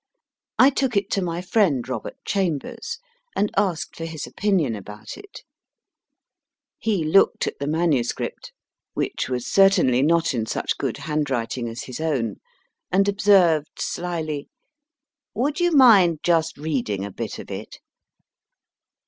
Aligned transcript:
I 0.57 0.71
took 0.71 0.97
it 0.97 1.11
to 1.11 1.21
my 1.21 1.43
friend, 1.43 1.87
Robert 1.87 2.17
Chambers, 2.25 2.97
and 3.35 3.51
asked 3.55 3.95
for 3.95 4.05
his 4.05 4.25
opinion 4.25 4.75
about 4.75 5.15
it. 5.15 5.43
He 6.79 7.03
looked 7.03 7.45
at 7.45 7.59
the 7.59 7.67
manuscript, 7.67 8.51
which 8.95 9.29
was 9.29 9.45
cer 9.45 9.69
tainly 9.69 10.03
not 10.03 10.33
in 10.33 10.47
such 10.47 10.75
good 10.79 10.97
hand 10.97 11.29
WOULD 11.29 11.29
YOU 11.29 11.35
MIND 11.35 11.43
JUST 11.43 11.61
READING 11.61 11.67
A 11.67 11.69
BIT 11.69 11.69
OF 11.69 11.69
IT? 11.69 11.69
writing 11.69 11.69
as 11.69 11.83
his 11.83 12.01
own, 12.31 12.35
and 12.91 13.07
observed 13.07 13.79
slyly 13.79 14.49
Would 15.35 15.59
you 15.59 15.71
mind 15.71 16.19
just 16.23 16.57
read 16.57 16.89
ing 16.89 17.05
a 17.05 17.11
bit 17.11 17.37
of 17.37 17.51
it 17.51 17.77